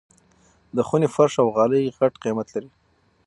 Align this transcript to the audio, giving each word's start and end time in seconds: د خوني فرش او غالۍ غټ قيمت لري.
د 0.75 0.77
خوني 0.87 1.07
فرش 1.15 1.33
او 1.41 1.47
غالۍ 1.57 1.83
غټ 1.97 2.13
قيمت 2.23 2.47
لري. 2.55 2.69